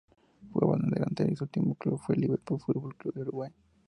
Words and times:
Jugaba 0.51 0.77
de 0.79 0.87
delantero 0.95 1.31
y 1.31 1.35
su 1.35 1.43
último 1.43 1.75
club 1.75 1.99
fue 1.99 2.15
Liverpool 2.15 2.59
Fútbol 2.59 2.95
Club 2.95 3.13
de 3.13 3.21
Uruguay. 3.21 3.51